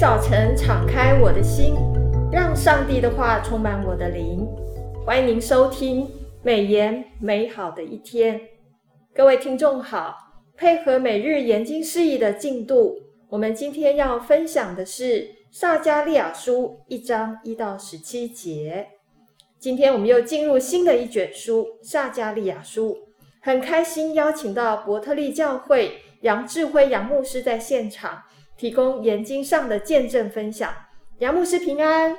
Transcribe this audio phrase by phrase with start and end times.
[0.00, 1.74] 早晨敞开我的心，
[2.32, 4.48] 让上帝的话充满我的灵。
[5.04, 6.08] 欢迎您收听
[6.42, 8.40] 美言美好的一天。
[9.14, 10.16] 各位听众好，
[10.56, 12.96] 配合每日研经释义的进度，
[13.28, 18.86] 我们今天要分享的是撒迦利亚书一章一到十七节。
[19.58, 22.96] 今天我们又进入新的一卷书撒迦利亚书，
[23.42, 28.22] 很开心邀请到伯特利教会杨志辉杨牧师在现场。
[28.60, 30.70] 提供研经上的见证分享，
[31.20, 32.14] 杨牧师平安，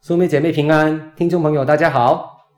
[0.00, 2.48] 苏妹姐妹平安，听众朋友大家好。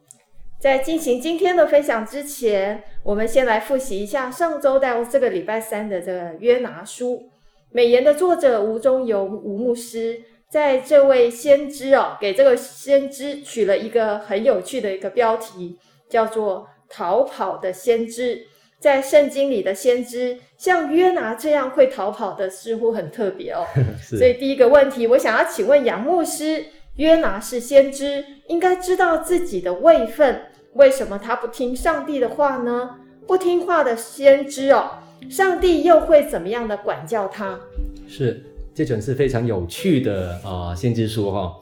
[0.60, 7.28] 在进行今天的分享之前，我们先来复习一下上周到这个礼拜三的这个约拿书。
[7.72, 15.76] 美言的作者吴中游吴牧师，在这位先知哦，给这个先知取了一个很有趣的一个标题，
[16.08, 18.46] 叫做“逃跑的先知”。
[18.84, 23.64] 在圣经里的先知，像约拿这样会逃跑的，似乎很特别哦。
[23.98, 30.38] 所以第一个问题，我想要请问杨牧师：约拿是先知，应该知道自己的位分，
[30.74, 32.96] 为什么他不听上帝的话呢？
[33.26, 34.98] 不听话的先知哦，
[35.30, 37.58] 上帝又会怎么样的管教他？
[38.06, 38.42] 是，
[38.74, 41.54] 这本是非常有趣的啊、呃，先知书哈、哦。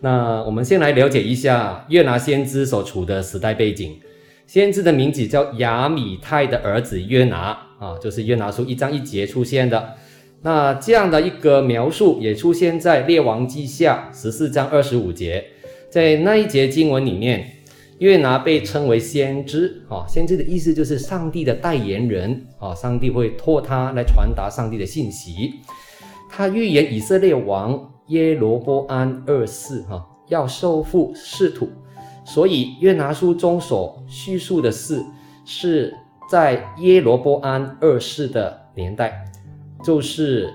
[0.00, 4.00] 那我们先来了解一下约拿先知所处的时代背景。
[4.46, 9.94] 先知的名字叫亚米太的儿子约拿啊，就是约拿书一章一节出现的。
[10.42, 15.44] 那这样的一个描述也出现在列王记下十四章二十五节，
[15.88, 17.46] 在那一节经文里面，
[17.98, 25.54] 约拿被称为先知啊，先知的意思就是上帝的代言人啊，上帝会托他来传达上帝的信息。
[26.28, 31.70] 他预言以色列王耶罗波安二世哈要收复失土。
[32.24, 35.04] 所以约拿书中所叙述的事，
[35.44, 35.92] 是
[36.30, 39.24] 在耶罗波安二世的年代，
[39.84, 40.48] 就是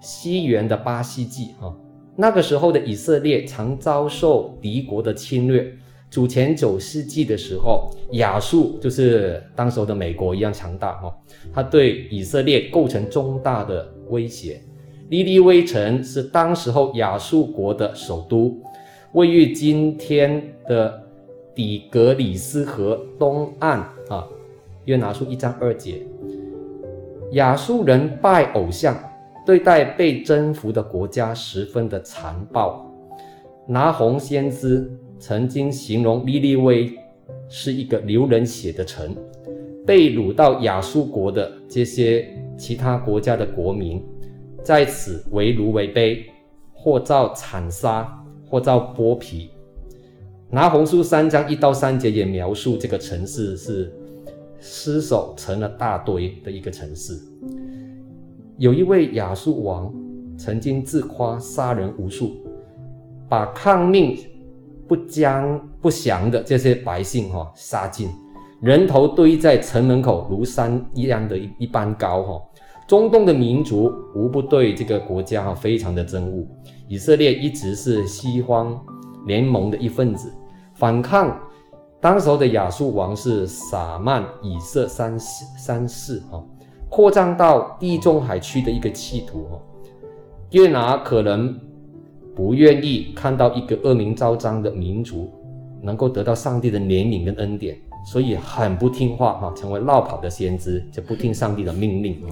[0.00, 1.74] 西元的八世纪啊。
[2.14, 5.72] 那个时候的以色列常遭受敌国的侵略。
[6.08, 11.14] 主前九世纪的时候，亚述就是当时候的美国一样强大哈，
[11.52, 14.62] 它对以色列构成重大的威胁。
[15.10, 18.56] 尼尼微城是当时候亚述国的首都，
[19.14, 21.07] 位于今天的。
[21.58, 24.24] 底格里斯河东岸啊，
[24.84, 26.06] 约拿书一章二节，
[27.32, 28.96] 亚述人拜偶像，
[29.44, 32.88] 对待被征服的国家十分的残暴。
[33.66, 34.88] 拿鸿先知
[35.18, 36.96] 曾经形容尼尼微
[37.48, 39.12] 是一个流人血的城，
[39.84, 42.24] 被掳到亚述国的这些
[42.56, 44.00] 其他国家的国民，
[44.62, 46.22] 在此为奴为卑，
[46.72, 48.08] 或遭惨杀，
[48.48, 49.50] 或遭剥皮。
[50.50, 53.92] 拿红书三章一到三节也描述这个城市是
[54.58, 57.12] 尸首成了大堆的一个城市。
[58.56, 59.92] 有一位亚述王
[60.38, 62.34] 曾经自夸杀人无数，
[63.28, 64.16] 把抗命
[64.86, 68.08] 不将不降的这些百姓哈杀尽，
[68.62, 72.42] 人头堆在城门口如山一样的一一般高哈。
[72.88, 76.42] 中东的民族无不对这个国家哈非常的憎恶，
[76.88, 78.80] 以色列一直是西方
[79.26, 80.32] 联盟的一份子，
[80.78, 81.36] 反抗
[82.00, 86.40] 当时候的亚述王是撒曼以色三世三世哈，
[86.88, 89.58] 扩张到地中海区的一个企图哈。
[90.50, 91.58] 约拿可能
[92.36, 95.28] 不愿意看到一个恶名昭彰的民族
[95.82, 102.30] 能够得到上帝的怜悯跟恩典，所以很不听话哈，成为落跑的先知，就不听上帝的命令啊。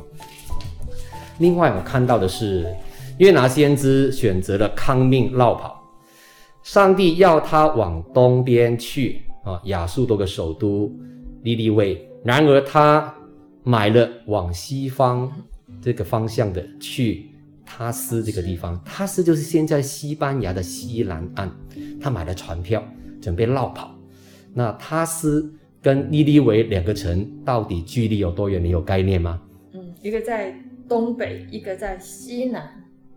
[1.38, 2.72] 另外，我看到的是
[3.18, 5.75] 约拿先知选择了抗命落跑。
[6.66, 10.92] 上帝要他往东边去啊，亚述多个首都
[11.44, 12.04] 利利位。
[12.24, 13.14] 然而他
[13.62, 15.32] 买了往西方
[15.80, 17.30] 这个方向的去
[17.64, 21.48] 他斯这个地方，他斯就是现在西班牙的西南岸。
[22.00, 22.82] 他买了船票，
[23.22, 23.94] 准备落跑。
[24.52, 25.48] 那他斯
[25.80, 28.62] 跟利利维两个城到底距离有多远？
[28.62, 29.40] 你有概念吗？
[29.72, 30.52] 嗯，一个在
[30.88, 32.68] 东北，一个在西南。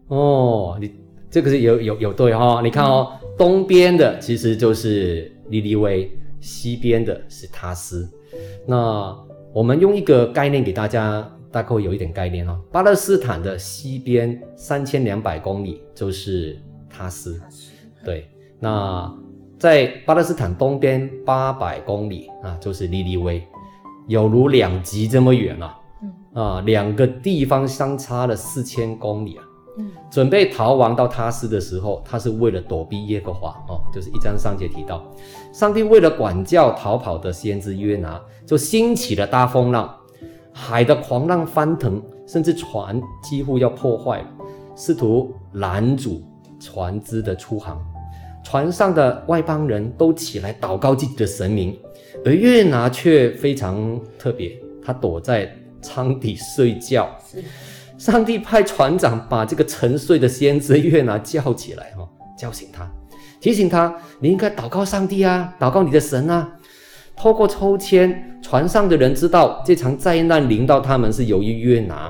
[0.08, 0.94] 哦，你。
[1.32, 8.06] 这个是有有有对哈、哦，你看哦，东边的其实就是尼尼微，西边的是他斯。
[8.68, 9.18] 那
[9.54, 12.60] 我们用一个概念给大家，大概会有一点概念哈、哦。
[12.70, 16.60] 巴勒斯坦的西边三千两百公里就是
[16.90, 17.42] 他斯，
[18.04, 18.28] 对。
[18.60, 19.10] 那
[19.58, 23.42] 在巴勒斯坦东边八百公里啊，就是尼尼微，
[24.10, 25.80] 有如两极这么远啊，
[26.34, 29.46] 啊，两个地方相差了四千公里啊。
[30.10, 35.04] 准备逃亡到他斯的时候，他是为了躲避耶和华哦，就是一章上节提到，
[35.54, 39.94] 上帝为了管教逃跑的先知约拿，就兴起了大风浪，
[40.52, 44.28] 海的狂浪翻腾，甚至船几乎要破坏了。
[44.76, 46.24] 试图拦阻
[46.60, 47.78] 船只的出航。
[48.42, 51.78] 船上的外邦人都起来祷告自己的神明，
[52.26, 57.10] 而约拿却非常特别，他躲在舱底睡觉。
[58.00, 62.08] 上帝派船长把这个沉睡的先知约拿叫起来，哈，
[62.38, 62.90] 叫醒他，
[63.42, 66.50] 提醒他，你应该祷告上帝啊，祷告你的神啊。
[67.18, 72.10] 透过抽签，船上的人知道这场灾难临到他们是由于约拿。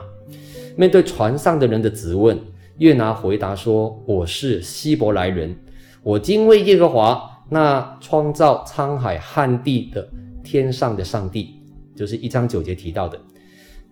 [0.78, 2.40] 面对船上的人的质问，
[2.78, 5.58] 约拿回答说：“我是希伯来人。”
[6.04, 7.20] 我敬畏耶和华，
[7.50, 10.08] 那创造沧海旱地的
[10.44, 11.60] 天上的上帝，
[11.96, 13.20] 就是一章九节提到的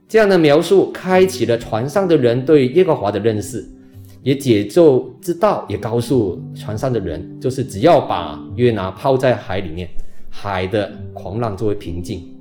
[0.08, 3.68] 这样的描述，开启了船上的人对耶和华的认识，
[4.24, 9.90] 也解咒之道，也告诉船上的人，就是只要把约拿抛在海里面，
[10.30, 12.34] 海的狂浪就会平静。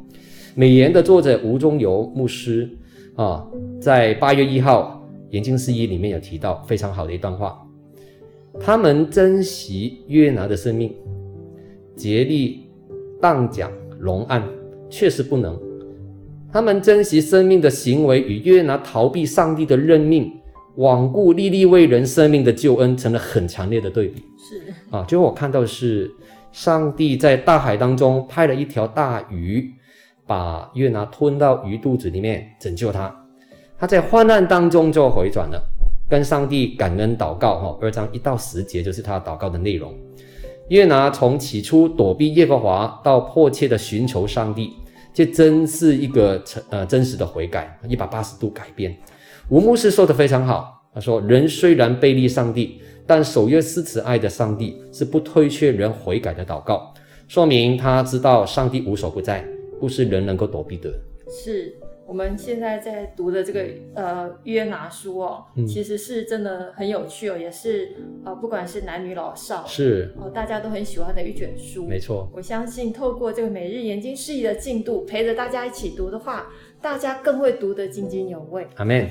[0.54, 2.70] 美言的作者吴中游牧师
[3.16, 3.44] 啊，
[3.80, 7.60] 在八月一号研经释义里面有提到非常好的一段话。
[8.60, 10.94] 他们珍惜约拿的生命，
[11.96, 12.70] 竭力
[13.20, 14.42] 荡讲龙案，
[14.88, 15.60] 确实不能。
[16.56, 20.32] 他们珍惜生命的行为与约拿逃避上帝的任命，
[20.78, 24.22] 罔顾历历为人生命的救恩，成了很强烈的对比。
[24.38, 26.10] 是啊，最后我看到的是
[26.52, 29.70] 上帝在大海当中派了一条大鱼，
[30.26, 33.14] 把约拿吞到鱼肚子里面拯救他。
[33.78, 35.62] 他在患难当中就回转了。
[36.08, 39.94] 跟上帝感恩祷告，哈，二章一到十节就是他祷告的内容。
[40.70, 44.72] 约拿从起初躲避耶和华，到迫切的寻求上帝，
[45.16, 48.94] 这真是一个呃真实的悔改，一百八十度改变。
[49.48, 56.92] 吴牧师说的非常好，他说：人虽然背离上帝，但守约施慈爱的上帝是不推却人悔改的祷告，
[57.28, 59.42] 说明他知道上帝无所不在，
[59.80, 60.92] 不是人能够躲避的。
[61.30, 61.74] 是。
[62.06, 71.84] 我们现在在读的这个呃约拿书哦，嗯、其实是真的很有趣哦，也是呃不管是男女老少是哦，大家都很喜欢的一卷书。
[71.84, 76.46] 没错，我相信透过这个每日研经释义的进度，陪着大家一起读的话，
[76.80, 78.66] 大家更会读得津津有味。
[78.76, 79.08] 阿门。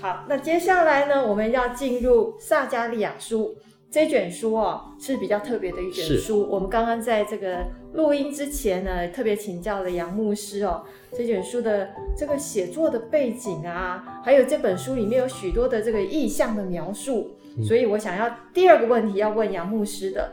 [0.00, 3.56] 好，那接下来呢，我们要进入撒加利亚书。
[3.92, 6.48] 这卷书哦是比较特别的一卷书。
[6.50, 7.58] 我们刚刚在这个
[7.92, 10.82] 录音之前呢，特别请教了杨牧师哦，
[11.14, 20.32] 这卷书的这个写作的背景啊，还有这本书里面有许多的这个意象的描述，嗯、所以我想要第二个问题要问杨牧师的：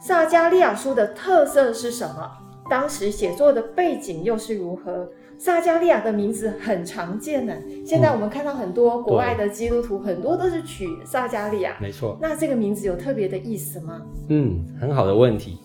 [0.00, 2.28] 撒迦利亚书的特色是什么？
[2.68, 5.08] 当时写作的背景又是如何？
[5.40, 7.54] 撒迦利亚的名字很常见呢。
[7.82, 11.78] 现在我们看到很多国外的基督徒，嗯、很多都是取撒迦利亚。
[11.80, 12.18] 没错。
[12.20, 14.02] 那这个名字有特别的意思吗？
[14.28, 15.56] 嗯，很好的问题。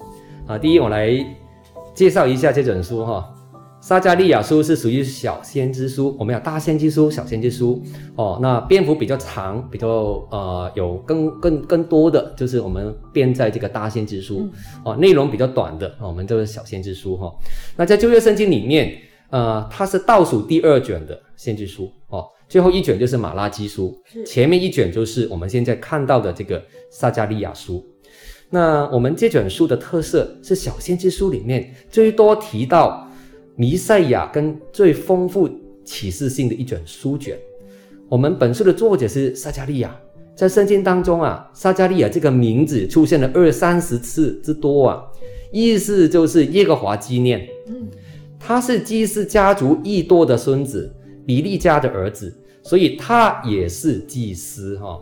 [0.47, 1.13] 啊，第一，我来
[1.93, 3.29] 介绍一下这本书哈。
[3.81, 7.83] 撒迦利亚书是属于小先知书，我们有大先知书、小先知书。
[8.15, 9.89] 哦，那篇幅比较长，比较
[10.31, 14.39] 呃有更更更多的就是我们编在这个大先知书。
[14.39, 14.51] 嗯、
[14.85, 17.29] 哦，内容比较短的，我们就是小先知书哈。
[17.75, 18.97] 那在旧约圣经里面。
[19.29, 27.85] 呃，它是倒数第二卷的先知书哦，最后一卷就是马拉基书，前面一卷就是我们现在看到的这个撒迦利亚书。
[28.51, 33.09] 那我们这卷书的特色是小先知书里面最多提到
[33.55, 35.49] 弥赛亚跟最丰富
[35.83, 37.37] 启示性的一卷书卷。
[38.07, 39.93] 我们本书的作者是撒迦利亚，
[40.35, 45.03] 在圣经当中啊，撒迦利亚这个名字出现了二三十次之多啊，
[45.51, 47.45] 意思就是耶和华纪念。
[47.67, 47.89] 嗯。
[48.47, 50.93] 他是基斯家族义多的孙子，
[51.25, 55.01] 比利家的儿子，所以他也是祭司哈，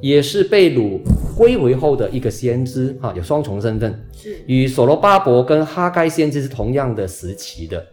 [0.00, 0.98] 也是被掳
[1.36, 7.84] 归回后的一个先知哈，有双重身份，是与所罗巴伯跟哈该先知是同样的时期的。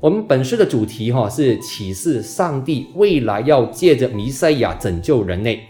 [0.00, 5.60] 我们本书的主题哈是启示上帝未来要借着弥赛亚拯救人类，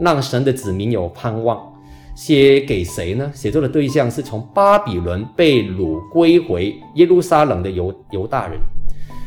[0.00, 1.70] 让神的子民有盼望。
[2.16, 3.30] 写给谁呢？
[3.34, 8.58] 写作的对象是从巴比伦被掳归回耶路撒冷的犹犹大人，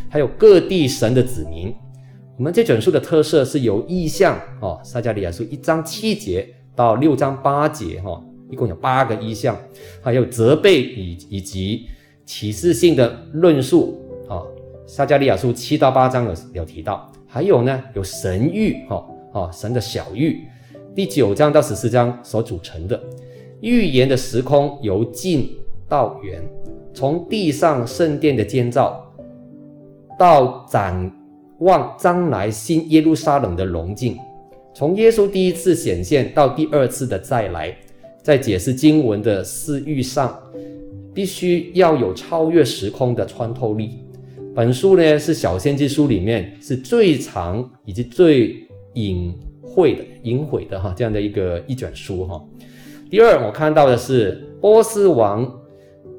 [0.10, 1.74] 还有各地神的子民。
[2.36, 9.56] 我们这卷书的特色是由意象哦，撒迦利亚书一章七节到六章八节哈、哦，一共有八个意象，
[10.02, 11.88] 还有责备以以及
[12.26, 14.48] 启示性的论述啊、哦。
[14.88, 20.38] 撒迦利亚书七到八章有有提到，还有呢有神谕哈啊神的小谕。
[21.00, 23.02] 第九章到十四章所组成的
[23.62, 25.50] 预言的时空由近
[25.88, 26.44] 到远，
[26.94, 29.10] 从地上圣殿的建造
[30.20, 31.10] 到展
[31.60, 34.18] 望将来新耶路撒冷的荣景，
[34.74, 37.74] 从耶稣第一次显现到第二次的再来，
[38.22, 40.38] 在解释经文的视域上，
[41.14, 44.04] 必须要有超越时空的穿透力。
[44.54, 49.34] 本书呢是小先知书里面是最长以及最隐。
[49.80, 52.44] 秽的、淫秽的哈这样的一个一卷书哈。
[53.10, 55.50] 第二，我看到的是波斯王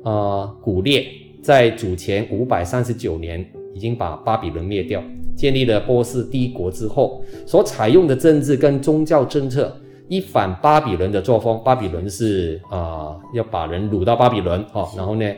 [0.03, 1.07] 呃古列
[1.43, 5.03] 在主前五百三十九年已经把巴比伦灭掉，
[5.37, 9.77] 建立了波斯帝国之后所采用的政治跟宗教政策，
[10.09, 11.61] 一反巴比伦的作风。
[11.63, 15.31] 巴比伦是啊、呃、要把人掳到巴比伦哦，然后呢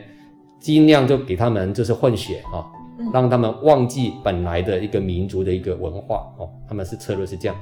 [0.61, 2.63] 尽量就给他们就是混血啊。
[3.11, 7.55] 让他们忘记本来的一个民族的一个文化哦，他们是策略是这样，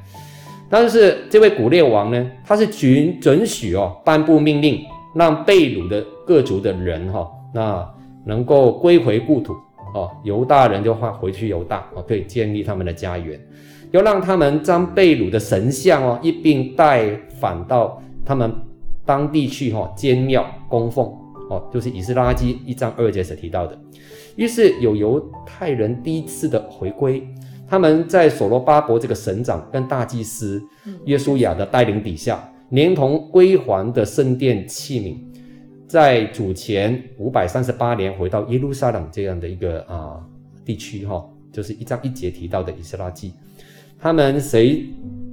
[0.71, 4.81] 但是这位古列王呢，他是准准许哦颁布命令，
[5.13, 7.93] 让被掳的各族的人哈、哦，那
[8.25, 9.53] 能够归回故土
[9.93, 13.37] 哦，犹大人就换回去犹大哦，可以建立他们的家园，
[13.91, 18.49] 要让他们将被掳的神像哦一并带返到他们
[19.05, 21.05] 当地去哈、哦，建庙供奉
[21.49, 23.77] 哦，就是以斯拉记一章二节所提到的。
[24.37, 27.21] 于是有犹太人第一次的回归，
[27.71, 30.61] 他们在所罗巴伯这个省长跟大祭司
[31.05, 35.15] 约书亚的带领底下，连同归还的圣殿器皿，
[35.87, 40.23] 在主前五百三十八年回到耶路撒冷这样的一个啊、呃、
[40.65, 43.31] 地区哈，就是一章一节提到的以斯拉记，
[43.97, 44.85] 他们随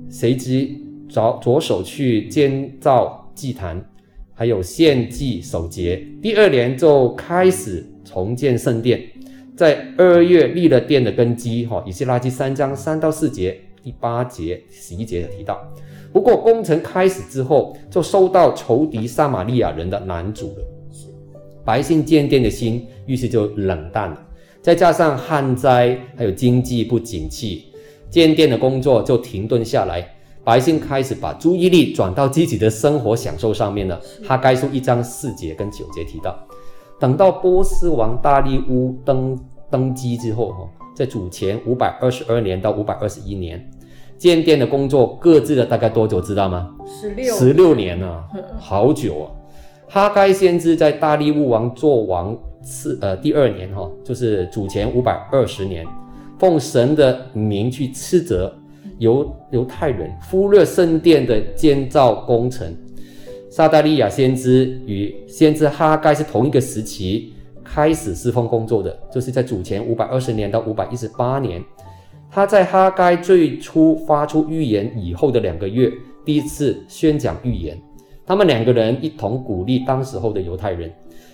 [0.08, 3.84] 随即着着手去建造祭坛，
[4.32, 7.84] 还有献祭守节，第二年就开始。
[8.04, 9.02] 重建圣殿，
[9.58, 11.66] 在二月立了殿的根基。
[11.66, 15.60] 哈，以斯拉记三章三到四节、第八节、十一节提到。
[16.12, 20.64] 不过工程开始之后，就受到仇敌撒玛利亚人的拦阻了。
[21.64, 24.26] 百姓建殿的心，于是就冷淡了。
[24.62, 27.64] 再加上旱灾，还有经济不景气，
[28.08, 30.08] 建殿的工作就停顿下来。
[30.44, 34.00] 百姓开始把注意力转到自己的生活享受上面了。
[34.24, 36.47] 哈该书一章四节跟九节提到。
[37.00, 39.38] 等到波斯王大利乌登
[39.70, 43.70] 登基之后，哈，在主前五百二十二年到五百二十一年，
[44.16, 46.20] 建殿的工作各自了大概多久？
[46.20, 46.74] 知道吗？
[46.86, 48.26] 十六十六年啊，
[48.58, 49.24] 好久啊！
[49.86, 55.86] 哈该先知在大利乌王做王次呃第二年，哈，就是主前五百二十年，
[56.38, 58.52] 奉神的名去斥责
[58.98, 62.74] 犹犹太人忽略圣殿的建造工程。
[63.58, 67.32] 撒大利亚先知与先知哈该是同一个时期
[67.64, 71.60] 开始侍奉工作的，就是在主前五百二十年到五百一十八年。
[72.30, 75.92] 他在哈该最初发出预言以后的两个月，
[76.24, 77.76] 第一次宣讲预言。
[78.24, 80.88] 他们两个人一同鼓励当时候的犹太人，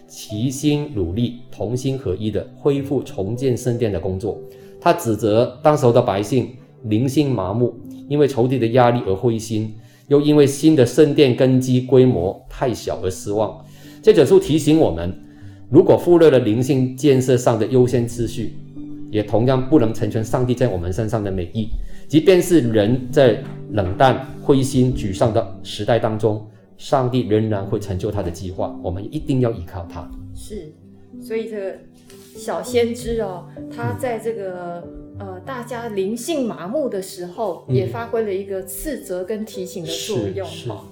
[0.08, 4.40] 齐心努力，同心合一的恢复重建圣殿的工作。
[4.80, 7.74] 他指责当时候的百姓灵性麻木，
[8.08, 9.74] 因为仇敌的压力而灰心。
[10.08, 13.64] 又因为新的圣殿根基规模太小而失望。
[14.02, 15.12] 这本书提醒我们，
[15.70, 18.54] 如果忽略了灵性建设上的优先次序，
[19.10, 21.68] 也同样不能成全上帝在我们身上的美意。
[22.06, 26.46] 即便是人在冷淡、灰心、沮丧的时代当中，
[26.76, 28.78] 上帝仍然会成就他的计划。
[28.82, 30.06] 我们一定要依靠他。
[30.34, 30.72] 是，
[31.22, 31.78] 所以这个
[32.36, 35.03] 小先知哦，他在这个。
[35.16, 40.44] 呃，大家灵性麻木的时候，也发挥了一个斥责跟提醒的作用。
[40.66, 40.86] 好，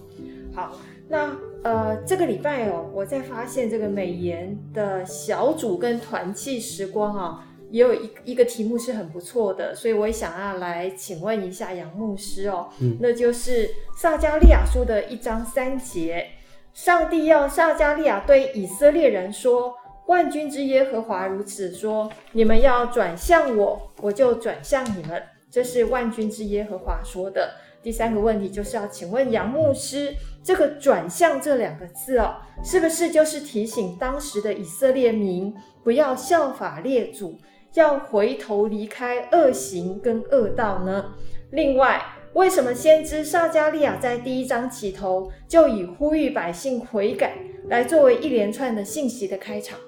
[0.55, 0.76] 好，
[1.09, 16.26] 那呃，这个礼拜哦，我在发现这个美颜的小组跟团契时光啊，也有一一个题目是很不错的，所以我也想要来请问一下杨牧师哦，嗯，那就是撒迦利亚书的一章三节，
[16.73, 19.75] 上帝要撒迦利亚对以色列人说。
[20.06, 25.23] 万军之耶和华如此说：你们要转向我，我就转向你们。
[25.50, 27.52] 这是万军之耶和华说的。
[27.82, 37.38] 第三个问题就是要请问杨牧师，这个“转向”这两个字哦，是不是就是提醒当时的以色列民不要效法列祖，
[37.75, 41.14] 要回头离开恶行跟恶道呢？
[41.50, 42.00] 另外，
[42.35, 47.37] 为什么先知撒迦利亚在第一章起头就以呼吁百姓悔改
[47.68, 49.78] 来作为一连串的信息的开场？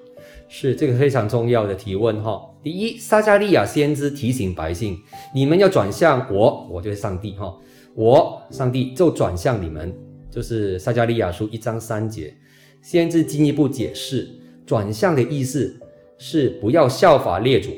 [0.47, 2.41] 是这个非常重要的提问哈。
[2.63, 4.97] 第一，撒迦利亚先知提醒百姓，
[5.33, 7.55] 你们要转向我，我就是上帝哈，
[7.93, 9.95] 我上帝就转向你们，
[10.31, 12.35] 就是撒迦利亚书一章三节。
[12.81, 14.27] 先知进一步解释，
[14.65, 15.79] 转向的意思
[16.17, 17.71] 是不要效法列祖，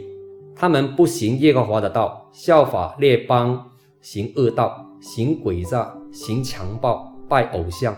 [0.56, 3.70] 他们不行耶和华的道，效法列邦
[4.02, 7.96] 行恶道，行诡诈，行强暴，拜偶像。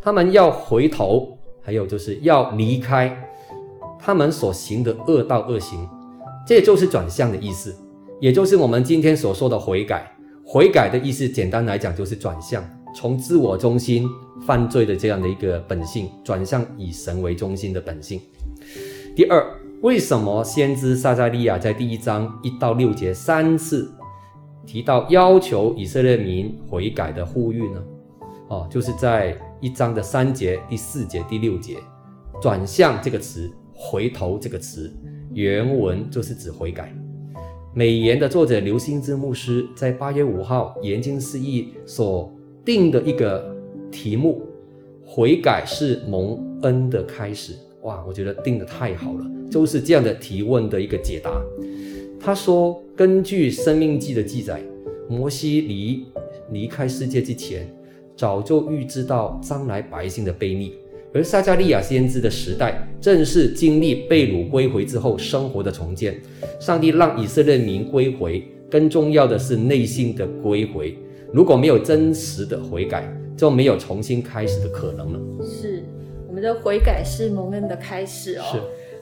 [0.00, 3.29] 他们要回头，还有就是要离开。
[4.02, 5.88] 他们所行的恶道恶行，
[6.46, 7.74] 这就是转向的意思，
[8.20, 10.10] 也就是我们今天所说的悔改。
[10.44, 12.64] 悔改的意思，简单来讲就是转向，
[12.94, 14.08] 从自我中心
[14.44, 18.20] 犯罪的这样的一个本性，转向以神为中心的本性。
[19.14, 19.44] 第二，
[19.82, 23.92] 为什么先知撒迦利亚在第一章一到六节三次
[24.66, 27.82] 提到要求以色列民悔改的呼吁呢？
[28.48, 31.76] 哦，就是在一章的三节、第四节、第六节，
[32.42, 33.48] 转向这个词，
[33.82, 34.92] 回头这个词，
[35.32, 36.94] 原文就是指悔改。
[37.74, 42.30] 美言的作者刘新之牧师在八月五号研经释义所
[42.62, 43.56] 定的一个
[43.90, 44.42] 题目：
[45.02, 47.54] 悔改是蒙恩的开始。
[47.82, 51.42] 哇，我觉得定的太好了，就是这样的提问的一个解答。
[52.20, 54.60] 他说，根据《生命记》的记载，
[55.08, 56.04] 摩西离
[56.50, 57.66] 离开世界之前，
[58.14, 60.74] 早就预知到将来百姓的悖逆，
[61.12, 66.20] 而撒加利亚先知的时代，正是经历被掳归回之后生活的重建。
[66.60, 70.96] 上帝让以色列民归回，更重要的是内心的归回。
[71.32, 75.20] 如果没有真实的悔改，就没有重新开始的可能了。
[75.44, 75.82] 是。
[76.28, 78.44] 我们的悔改是蒙恩的开始哦。
[78.52, 78.60] 是。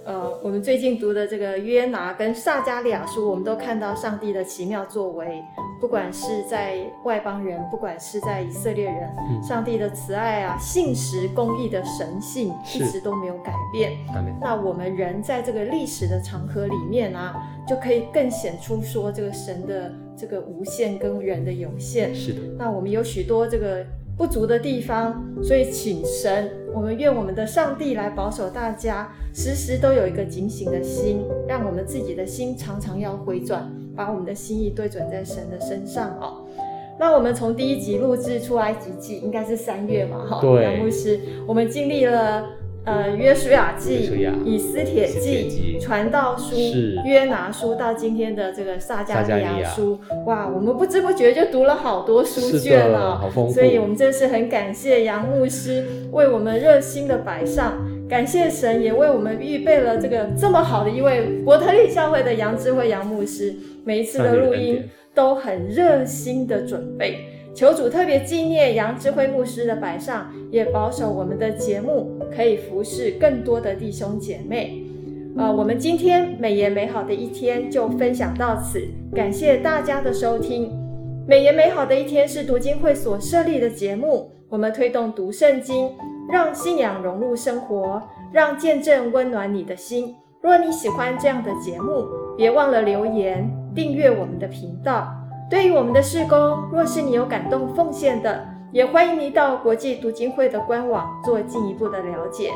[0.09, 5.45] 呃，我们最近读的这个约拿跟撒迦利亚书，我们都看到上帝的奇妙作为。
[5.79, 13.99] 不管是在外邦人，不管是在以色列人，嗯、上帝的慈爱啊、信实、公义的神性，一直都没有改变。
[14.41, 17.37] 那我们人在这个历史的长河里面啊，
[17.69, 22.15] 就可以更显出说这个神的这个无限跟人的有限。
[22.15, 22.41] 是的。
[22.57, 23.85] 那我们有许多这个。
[24.19, 36.45] 不足的地方，所以请神，我们愿我们的上帝来保守大家，时时都有一个警醒的心，让我们自己的心常常要回转，把我们的心意对准在神的身上哦。
[36.99, 42.45] 那我们从第一集录制出埃及记，应该是三月嘛，哈，杨牧师，我们经历了。
[42.89, 44.11] 呃，约书亚记、
[44.47, 46.57] 以斯帖记、传道书、
[47.05, 53.53] 约拿书，到今天的这个撒迦利亚书，哇，我们不知不觉就读了好多书卷了，好丰富。
[53.53, 57.75] 所以我们真是很感谢杨牧师为我们热心的摆上，
[58.09, 63.55] 感谢神也为我们预备了这个这么好的一位伯特利教会的杨智慧杨牧师，
[63.85, 64.83] 每一次的录音
[65.15, 67.19] 都很热心的准备。
[67.59, 74.81] 求主特别纪念杨智慧牧师的摆上，也保守我们的节目可以服侍更多的弟兄姐妹。
[75.37, 80.71] 呃，我们今天美言美好的一天就分享到此，感谢大家的收听。
[81.27, 85.91] 美言美好的一天是读经会所设立的节目，我们推动读圣经，
[86.31, 88.01] 让信仰融入生活，
[88.33, 90.15] 让见证温暖你的心。
[90.41, 92.05] 若你喜欢这样的节目，
[92.37, 95.13] 别忘了留言订阅我们的频道。
[95.51, 102.53] 对于我们的事工，若是你有感动奉献的，也欢迎你到国际读经会的官网做进一步的了解。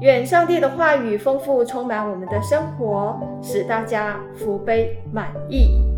[0.00, 5.91] 愿上帝的话语丰富充满我们的生活，使大家福杯满溢。